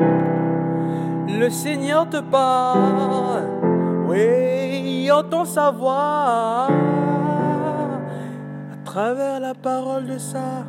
[0.00, 3.44] Le Seigneur te parle,
[4.06, 6.68] oui, entend sa voix
[8.72, 10.64] à travers la parole de ça.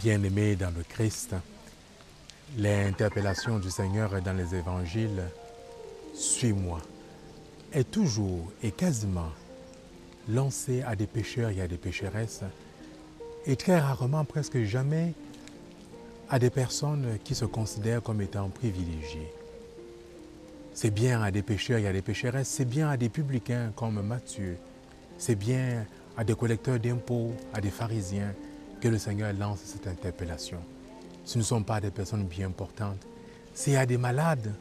[0.00, 1.34] Bien-aimés dans le Christ,
[2.56, 5.22] l'interpellation du Seigneur dans les évangiles,
[6.14, 6.78] suis-moi,
[7.72, 9.32] est toujours et quasiment
[10.28, 12.42] lancée à des pécheurs et à des pécheresses,
[13.46, 15.14] et très rarement, presque jamais,
[16.28, 19.32] à des personnes qui se considèrent comme étant privilégiées.
[20.74, 24.00] C'est bien à des pécheurs et à des pécheresses, c'est bien à des publicains comme
[24.02, 24.58] Matthieu,
[25.16, 28.34] c'est bien à des collecteurs d'impôts, à des pharisiens,
[28.80, 30.58] que le Seigneur lance cette interpellation.
[31.24, 33.04] Ce ne sont pas des personnes bien importantes,
[33.54, 34.54] c'est à des malades,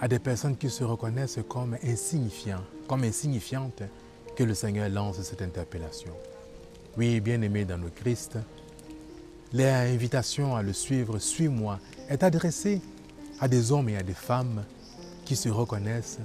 [0.00, 3.82] à des personnes qui se reconnaissent comme insignifiants, comme insignifiantes,
[4.40, 6.14] que le Seigneur lance cette interpellation.
[6.96, 8.38] Oui, bien-aimés dans le Christ,
[9.52, 11.78] l'invitation à le suivre, suis-moi,
[12.08, 12.80] est adressée
[13.38, 14.64] à des hommes et à des femmes
[15.26, 16.20] qui se reconnaissent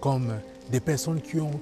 [0.00, 0.38] comme
[0.70, 1.60] des personnes qui ont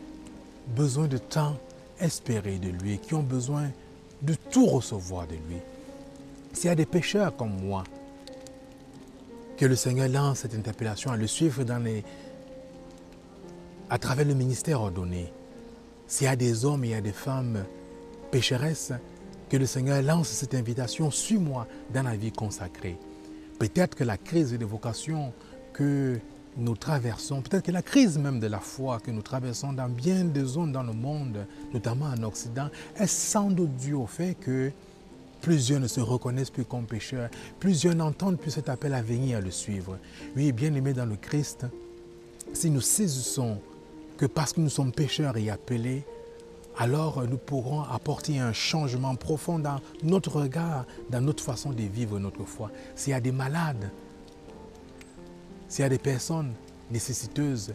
[0.76, 1.56] besoin de temps
[1.98, 3.70] espéré de lui, qui ont besoin
[4.20, 5.56] de tout recevoir de lui.
[6.64, 7.82] Y a des pécheurs comme moi,
[9.56, 12.04] que le Seigneur lance cette interpellation à le suivre dans les,
[13.88, 15.32] à travers le ministère ordonné.
[16.20, 17.64] Y a des hommes et a des femmes
[18.30, 18.92] pécheresses,
[19.48, 22.98] que le Seigneur lance cette invitation, suis-moi dans la vie consacrée.
[23.58, 25.32] Peut-être que la crise de vocation
[25.72, 26.18] que
[26.56, 30.24] nous traversons, peut-être que la crise même de la foi que nous traversons dans bien
[30.24, 34.72] des zones dans le monde, notamment en Occident, est sans doute due au fait que
[35.40, 39.40] plusieurs ne se reconnaissent plus comme pécheurs, plusieurs n'entendent plus cet appel à venir à
[39.40, 39.98] le suivre.
[40.36, 41.66] Oui, bien aimés dans le Christ,
[42.52, 43.60] si nous saisissons
[44.18, 46.04] que parce que nous sommes pécheurs et appelés,
[46.76, 52.18] alors nous pourrons apporter un changement profond dans notre regard, dans notre façon de vivre
[52.18, 52.70] notre foi.
[52.94, 53.90] S'il y a des malades,
[55.68, 56.52] s'il y a des personnes
[56.90, 57.74] nécessiteuses,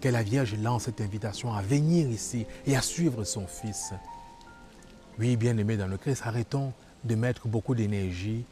[0.00, 3.92] que la Vierge lance cette invitation à venir ici et à suivre son Fils.
[5.18, 6.72] Oui, bien-aimés dans le Christ, arrêtons
[7.04, 8.44] de mettre beaucoup d'énergie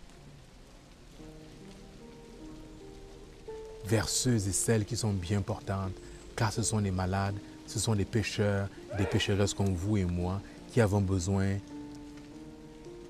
[3.86, 5.94] vers ceux et celles qui sont bien portantes,
[6.38, 7.34] car ce sont des malades,
[7.66, 10.40] ce sont des pécheurs, des pécheresses comme vous et moi,
[10.72, 11.56] qui avons besoin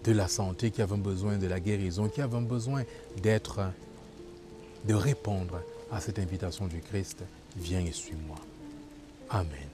[0.03, 2.85] de la santé, qui avons besoin de la guérison, qui avons besoin
[3.23, 3.61] d'être
[4.87, 5.61] de répondre
[5.93, 7.19] à cette invitation du Christ,
[7.55, 8.39] viens et suis-moi.
[9.29, 9.69] Amen.